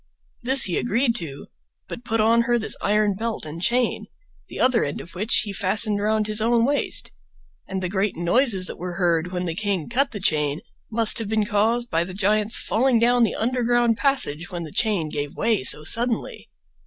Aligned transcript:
This 0.41 0.63
he 0.63 0.79
agreed 0.79 1.15
to, 1.17 1.45
but 1.87 2.03
put 2.03 2.19
on 2.19 2.41
her 2.41 2.57
this 2.57 2.75
iron 2.81 3.13
belt 3.13 3.45
and 3.45 3.61
chain, 3.61 4.07
the 4.47 4.59
other 4.59 4.83
end 4.83 4.99
of 4.99 5.13
which 5.13 5.41
he 5.43 5.53
fastened 5.53 6.01
around 6.01 6.25
his, 6.25 6.41
own 6.41 6.65
waist, 6.65 7.11
and 7.67 7.83
the 7.83 7.87
great 7.87 8.15
noises 8.17 8.65
that 8.65 8.79
were 8.79 8.93
heard 8.95 9.31
when 9.31 9.45
the 9.45 9.53
king 9.53 9.87
cut 9.89 10.09
the 10.09 10.19
chain 10.19 10.61
must 10.91 11.19
have 11.19 11.29
been 11.29 11.45
caused 11.45 11.91
by 11.91 12.03
the 12.03 12.15
giant's 12.15 12.57
falling 12.57 12.97
down 12.97 13.21
the 13.21 13.35
underground 13.35 13.95
passage 13.95 14.49
when 14.49 14.63
the 14.63 14.71
chain 14.71 15.07
gave 15.07 15.37
way 15.37 15.61
so 15.63 15.83
suddenly. 15.83 16.49